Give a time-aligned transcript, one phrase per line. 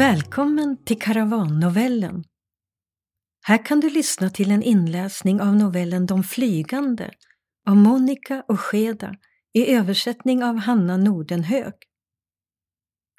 [0.00, 2.24] Välkommen till Karavannovellen.
[3.42, 7.10] Här kan du lyssna till en inläsning av novellen De flygande
[7.66, 9.14] av Monica Ojeda
[9.52, 11.72] i översättning av Hanna Nordenhög.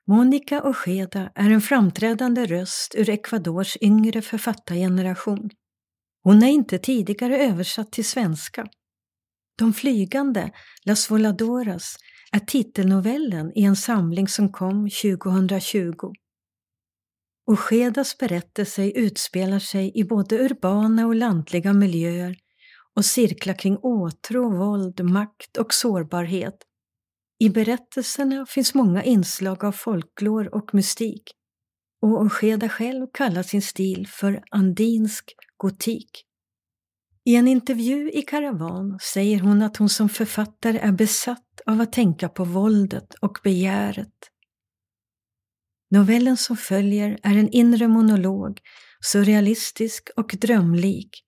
[0.07, 5.49] Monica Ojeda är en framträdande röst ur Ecuadors yngre författargeneration.
[6.23, 8.67] Hon är inte tidigare översatt till svenska.
[9.57, 10.51] De flygande,
[10.85, 11.95] Las Voladoras,
[12.31, 16.13] är titelnovellen i en samling som kom 2020.
[17.45, 22.35] Ojedas berättelse utspelar sig i både urbana och lantliga miljöer
[22.95, 26.57] och cirklar kring åtrå, våld, makt och sårbarhet.
[27.39, 31.31] I berättelserna finns många inslag av folklor och mystik
[32.01, 36.25] och Ojeda själv kallar sin stil för andinsk gotik.
[37.23, 41.93] I en intervju i Karavan säger hon att hon som författare är besatt av att
[41.93, 44.30] tänka på våldet och begäret.
[45.91, 48.59] Novellen som följer är en inre monolog,
[49.01, 51.23] surrealistisk och drömlik.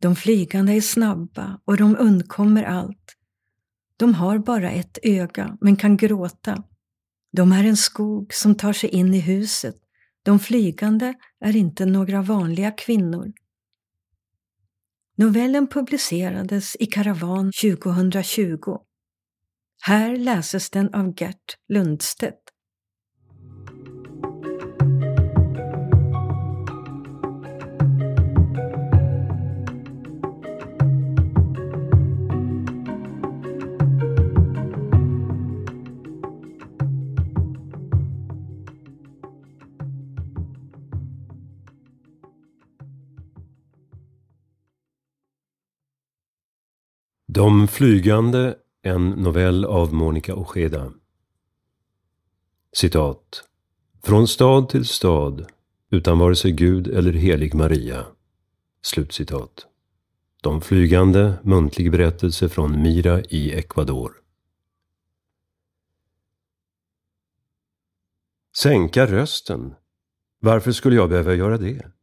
[0.00, 3.16] De flygande är snabba och de undkommer allt.
[3.96, 6.64] De har bara ett öga, men kan gråta.
[7.32, 9.76] De är en skog som tar sig in i huset.
[10.22, 13.32] De flygande är inte några vanliga kvinnor.
[15.16, 18.76] Novellen publicerades i Karavan 2020.
[19.82, 22.45] Här läses den av Gert Lundstedt.
[47.36, 50.92] De flygande, en novell av Monica Ojeda.
[52.72, 53.44] Citat.
[54.02, 55.46] Från stad till stad,
[55.90, 58.06] utan vare sig Gud eller helig Maria.
[58.82, 59.66] Slutcitat.
[60.42, 64.12] De flygande, muntlig berättelse från Mira i Ecuador.
[68.56, 69.74] Sänka rösten?
[70.40, 71.95] Varför skulle jag behöva göra det?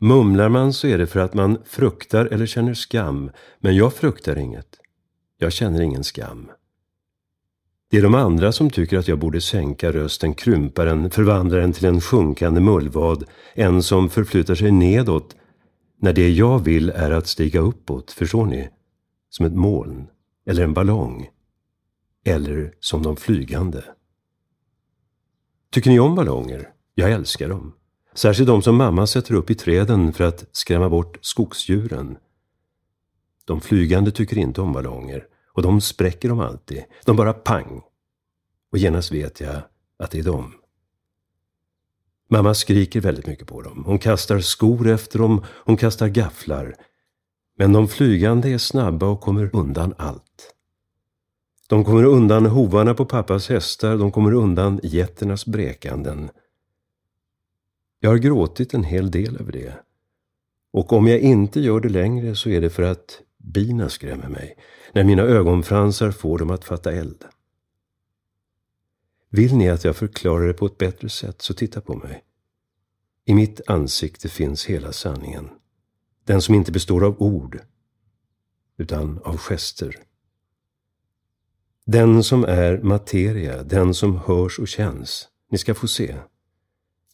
[0.00, 4.38] Mumlar man så är det för att man fruktar eller känner skam, men jag fruktar
[4.38, 4.80] inget.
[5.38, 6.50] Jag känner ingen skam.
[7.90, 11.72] Det är de andra som tycker att jag borde sänka rösten, krympa den, förvandla den
[11.72, 13.24] till en sjunkande mullvad,
[13.54, 15.36] en som förflyttar sig nedåt,
[15.98, 18.68] när det jag vill är att stiga uppåt, förstår ni?
[19.30, 20.06] Som ett moln,
[20.46, 21.28] eller en ballong,
[22.24, 23.84] eller som de flygande.
[25.70, 26.70] Tycker ni om ballonger?
[26.94, 27.74] Jag älskar dem.
[28.14, 32.16] Särskilt de som mamma sätter upp i träden för att skrämma bort skogsdjuren.
[33.44, 36.84] De flygande tycker inte om ballonger och de spräcker dem alltid.
[37.04, 37.82] De bara pang.
[38.72, 39.56] Och genast vet jag
[39.98, 40.52] att det är dem.
[42.30, 43.84] Mamma skriker väldigt mycket på dem.
[43.86, 46.74] Hon kastar skor efter dem, hon kastar gafflar.
[47.58, 50.54] Men de flygande är snabba och kommer undan allt.
[51.68, 56.30] De kommer undan hovarna på pappas hästar, de kommer undan getternas bräkanden.
[58.04, 59.74] Jag har gråtit en hel del över det.
[60.72, 64.56] Och om jag inte gör det längre så är det för att bina skrämmer mig,
[64.92, 67.24] när mina ögonfransar får dem att fatta eld.
[69.30, 72.24] Vill ni att jag förklarar det på ett bättre sätt, så titta på mig.
[73.24, 75.50] I mitt ansikte finns hela sanningen.
[76.24, 77.60] Den som inte består av ord,
[78.76, 79.96] utan av gester.
[81.84, 85.28] Den som är materia, den som hörs och känns.
[85.50, 86.14] Ni ska få se.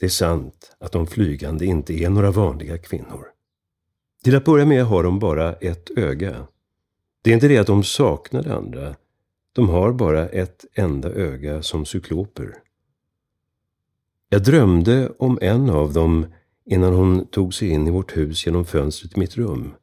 [0.00, 3.26] Det är sant att de flygande inte är några vanliga kvinnor.
[4.24, 6.46] Till att börja med har de bara ett öga.
[7.22, 8.96] Det är inte det att de saknar det andra.
[9.52, 12.54] De har bara ett enda öga som cykloper.
[14.28, 16.26] Jag drömde om en av dem
[16.66, 19.74] innan hon tog sig in i vårt hus genom fönstret i mitt rum.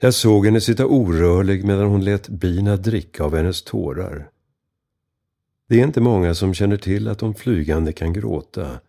[0.00, 4.30] Jag såg henne sitta orörlig medan hon lät bina dricka av hennes tårar.
[5.68, 8.80] Det är inte många som känner till att de flygande kan gråta.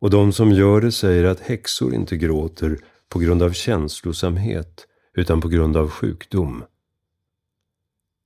[0.00, 5.40] Och de som gör det säger att häxor inte gråter på grund av känslosamhet utan
[5.40, 6.64] på grund av sjukdom.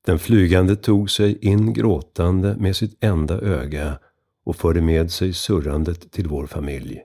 [0.06, 3.98] Den flygande tog sig in gråtande med sitt enda öga
[4.44, 7.02] och förde med sig surrandet till vår familj.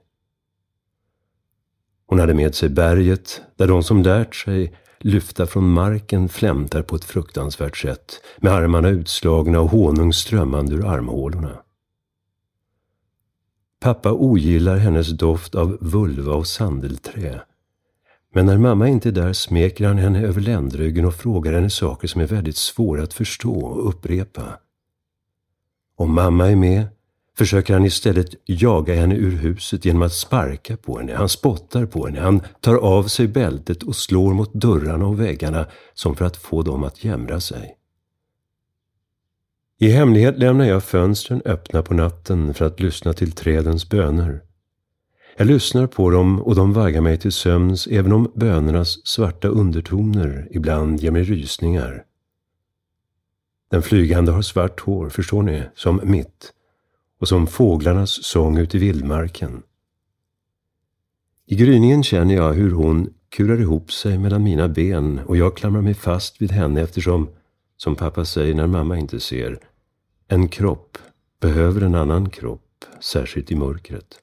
[2.06, 6.96] Hon hade med sig berget där de som lärt sig lyfta från marken flämtar på
[6.96, 11.62] ett fruktansvärt sätt med armarna utslagna och honung strömmande ur armhålorna.
[13.80, 17.40] Pappa ogillar hennes doft av vulva och sandelträ.
[18.32, 22.08] Men när mamma inte är där smeker han henne över ländryggen och frågar henne saker
[22.08, 24.58] som är väldigt svåra att förstå och upprepa.
[25.96, 26.86] Om mamma är med
[27.38, 31.14] försöker han istället jaga henne ur huset genom att sparka på henne.
[31.14, 35.66] Han spottar på henne, han tar av sig bältet och slår mot dörrarna och väggarna
[35.94, 37.76] som för att få dem att jämra sig.
[39.78, 44.42] I hemlighet lämnar jag fönstren öppna på natten för att lyssna till trädens böner.
[45.36, 50.48] Jag lyssnar på dem och de vaggar mig till sömns även om bönernas svarta undertoner
[50.50, 52.04] ibland ger mig rysningar.
[53.70, 56.52] Den flygande har svart hår, förstår ni, som mitt
[57.18, 59.62] och som fåglarnas sång ute i vildmarken.
[61.46, 65.82] I gryningen känner jag hur hon kurar ihop sig mellan mina ben och jag klamrar
[65.82, 67.28] mig fast vid henne eftersom,
[67.76, 69.58] som pappa säger när mamma inte ser,
[70.28, 70.98] en kropp
[71.40, 74.18] behöver en annan kropp, särskilt i mörkret.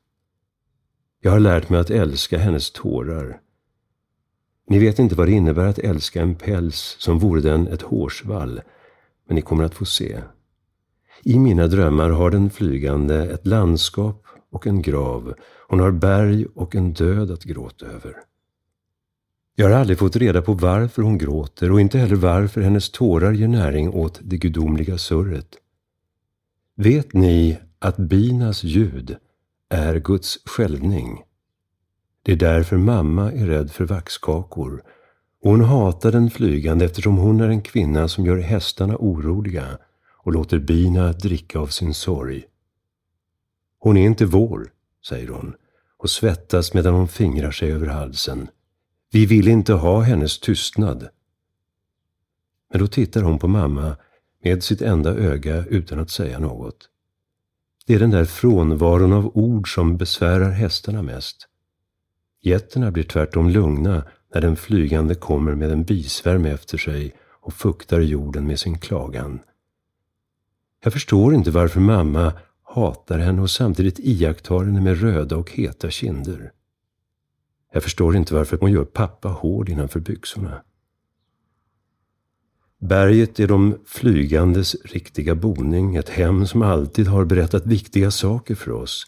[1.21, 3.39] Jag har lärt mig att älska hennes tårar.
[4.67, 8.61] Ni vet inte vad det innebär att älska en päls som vore den ett hårsvall,
[9.27, 10.21] men ni kommer att få se.
[11.25, 15.33] I mina drömmar har den flygande ett landskap och en grav.
[15.69, 18.15] Hon har berg och en död att gråta över.
[19.55, 23.31] Jag har aldrig fått reda på varför hon gråter och inte heller varför hennes tårar
[23.31, 25.47] ger näring åt det gudomliga surret.
[26.75, 29.15] Vet ni att binas ljud
[29.69, 31.21] är Guds skälvning?
[32.23, 34.83] Det är därför mamma är rädd för vaxkakor.
[35.41, 39.77] hon hatar den flygande eftersom hon är en kvinna som gör hästarna oroliga
[40.23, 42.43] och låter bina dricka av sin sorg.
[43.79, 44.71] Hon är inte vår,
[45.07, 45.55] säger hon
[45.97, 48.47] och svettas medan hon fingrar sig över halsen.
[49.11, 51.09] Vi vill inte ha hennes tystnad.
[52.71, 53.97] Men då tittar hon på mamma
[54.43, 56.89] med sitt enda öga utan att säga något.
[57.85, 61.47] Det är den där frånvaron av ord som besvärar hästarna mest.
[62.41, 67.99] Getterna blir tvärtom lugna när den flygande kommer med en bisvärm efter sig och fuktar
[67.99, 69.39] jorden med sin klagan.
[70.83, 72.33] Jag förstår inte varför mamma
[72.63, 76.51] hatar henne och samtidigt iakttar henne med röda och heta kinder.
[77.73, 80.63] Jag förstår inte varför hon gör pappa hård innanför byxorna.
[82.79, 88.71] Berget är de flygandes riktiga boning, ett hem som alltid har berättat viktiga saker för
[88.71, 89.05] oss.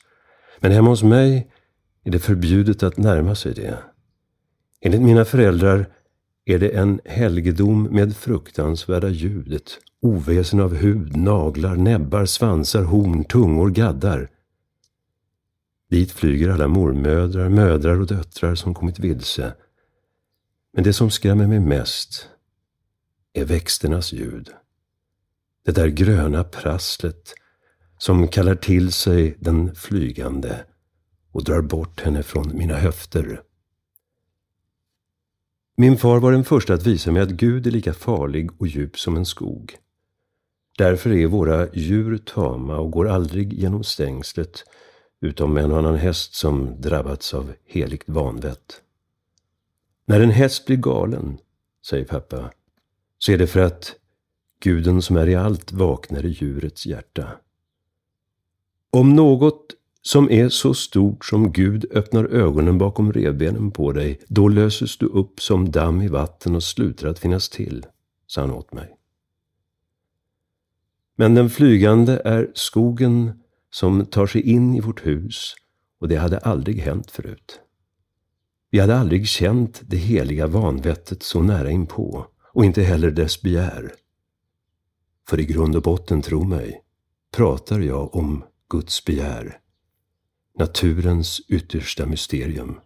[0.59, 1.51] Men hemma hos mig
[2.03, 3.77] är det förbjudet att närma sig det.
[4.81, 5.87] Enligt mina föräldrar
[6.45, 13.69] är det en helgedom med fruktansvärda ljudet, oväsen av hud, naglar, näbbar, svansar, horn, tungor,
[13.69, 14.29] gaddar.
[15.89, 19.53] Dit flyger alla mormödrar, mödrar och döttrar som kommit vilse.
[20.73, 22.29] Men det som skrämmer mig mest
[23.33, 24.49] är växternas ljud.
[25.65, 27.33] Det där gröna prasslet
[27.97, 30.63] som kallar till sig den flygande
[31.31, 33.41] och drar bort henne från mina höfter.
[35.77, 38.99] Min far var den första att visa mig att Gud är lika farlig och djup
[38.99, 39.77] som en skog.
[40.77, 44.63] Därför är våra djur tama och går aldrig genom stängslet
[45.21, 48.81] utom en och annan häst som drabbats av heligt vanvett.
[50.05, 51.37] När en häst blir galen,
[51.89, 52.51] säger pappa,
[53.17, 53.95] så är det för att
[54.59, 57.27] guden som är i allt vaknar i djurets hjärta.
[58.89, 59.65] Om något
[60.07, 65.05] som är så stort som Gud öppnar ögonen bakom revbenen på dig, då löses du
[65.05, 67.85] upp som damm i vatten och slutar att finnas till,
[68.27, 68.97] sa han åt mig.
[71.15, 75.55] Men den flygande är skogen som tar sig in i vårt hus
[75.99, 77.59] och det hade aldrig hänt förut.
[78.69, 83.91] Vi hade aldrig känt det heliga vanvettet så nära inpå och inte heller dess begär.
[85.29, 86.81] För i grund och botten, tro mig,
[87.35, 89.59] pratar jag om Guds begär.
[90.57, 92.79] Naturens yttersta mysterium.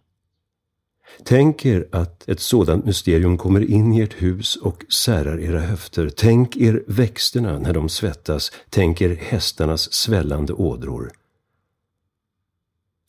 [1.24, 6.10] Tänk er att ett sådant mysterium kommer in i ert hus och särar era höfter.
[6.16, 8.52] Tänk er växterna när de svettas.
[8.70, 11.12] Tänk er hästarnas svällande ådror.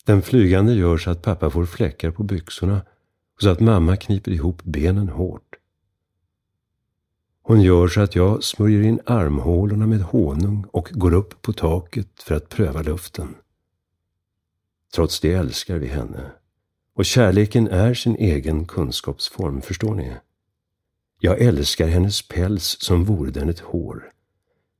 [0.04, 2.82] Den flygande gör så att pappa får fläckar på byxorna
[3.34, 5.56] och så att mamma kniper ihop benen hårt.
[7.42, 12.22] Hon gör så att jag smörjer in armhålorna med honung och går upp på taket
[12.22, 13.34] för att pröva luften.
[14.94, 16.30] Trots det älskar vi henne.
[16.94, 20.12] Och kärleken är sin egen kunskapsform, förstår ni?
[21.20, 24.12] Jag älskar hennes päls som vore den ett hår.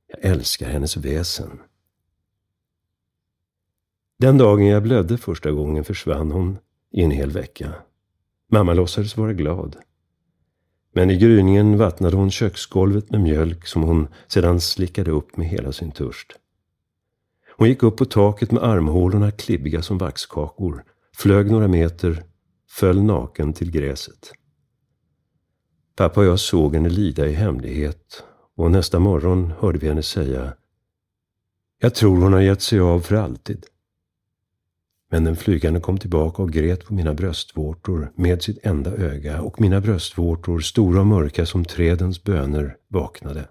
[0.07, 1.59] Jag älskar hennes väsen.
[4.19, 6.57] Den dagen jag blödde första gången försvann hon
[6.91, 7.73] i en hel vecka.
[8.51, 9.77] Mamma låtsades vara glad.
[10.91, 15.71] Men i gryningen vattnade hon köksgolvet med mjölk som hon sedan slickade upp med hela
[15.71, 16.33] sin törst.
[17.57, 20.83] Hon gick upp på taket med armhålorna klibbiga som vaxkakor,
[21.15, 22.23] flög några meter,
[22.69, 24.31] föll naken till gräset.
[25.95, 28.23] Pappa och jag såg henne lida i hemlighet
[28.55, 30.53] och nästa morgon hörde vi henne säga
[31.79, 33.65] Jag tror hon har gett sig av för alltid.
[35.11, 39.61] Men den flygande kom tillbaka och grät på mina bröstvårtor med sitt enda öga och
[39.61, 43.49] mina bröstvårtor, stora och mörka som trädens böner, vaknade.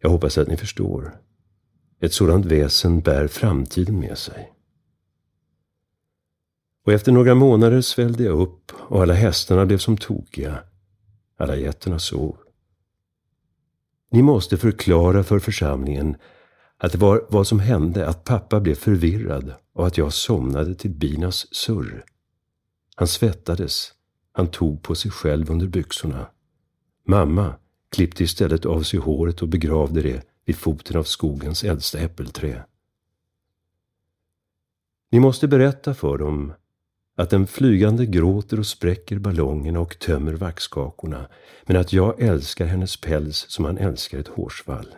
[0.00, 1.20] Jag hoppas att ni förstår.
[2.00, 4.52] Ett sådant väsen bär framtiden med sig.
[6.86, 10.58] Och efter några månader svällde jag upp och alla hästarna blev som tokiga.
[11.36, 12.36] Alla getterna sov.
[14.10, 16.16] Ni måste förklara för församlingen
[16.78, 20.90] att det var vad som hände att pappa blev förvirrad och att jag somnade till
[20.90, 22.04] binas surr.
[22.94, 23.92] Han svettades.
[24.32, 26.26] Han tog på sig själv under byxorna.
[27.06, 27.54] Mamma
[27.90, 32.64] klippte istället av sig håret och begravde det vid foten av skogens äldsta äppelträ.
[35.10, 36.52] Ni måste berätta för dem
[37.16, 41.28] att den flygande gråter och spräcker ballongerna och tömmer vaxkakorna,
[41.66, 44.94] men att jag älskar hennes päls som han älskar ett hårsvall.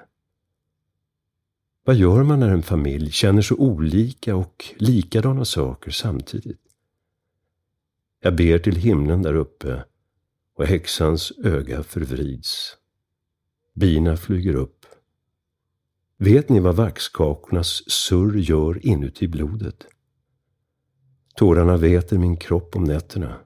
[1.85, 6.63] Vad gör man när en familj känner så olika och likadana saker samtidigt?
[8.21, 9.85] Jag ber till himlen där uppe
[10.55, 12.77] och häxans öga förvrids.
[13.75, 14.80] Bina flyger upp.
[16.23, 19.87] Vet ni vad vaxkakornas surr gör inuti blodet?
[21.35, 23.37] Tårarna väter min kropp om nätterna.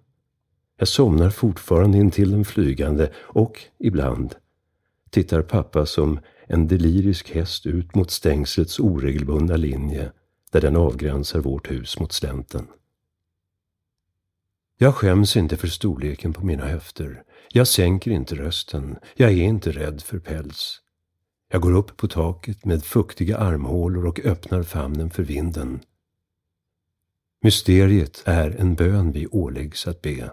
[0.78, 4.34] Jag somnar fortfarande intill den flygande och ibland
[5.10, 10.12] tittar pappa som en delirisk häst ut mot stängslets oregelbundna linje
[10.50, 12.66] där den avgränsar vårt hus mot slänten.
[14.78, 17.22] Jag skäms inte för storleken på mina höfter.
[17.48, 18.96] Jag sänker inte rösten.
[19.14, 20.80] Jag är inte rädd för päls.
[21.54, 25.80] Jag går upp på taket med fuktiga armhålor och öppnar famnen för vinden.
[27.42, 30.30] Mysteriet är en bön vi åläggs att be.